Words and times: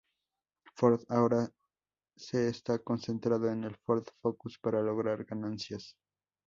Ford 0.75 1.01
ahora 1.09 1.47
se 2.17 2.47
está 2.47 2.79
concentrando 2.79 3.49
en 3.49 3.65
el 3.65 3.75
Ford 3.85 4.03
Focus 4.19 4.57
para 4.57 4.81
lograr 4.81 5.25
ganancias. 5.25 5.95